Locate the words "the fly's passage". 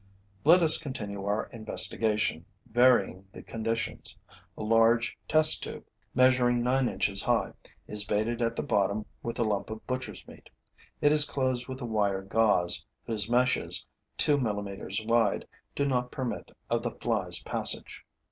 16.81-18.03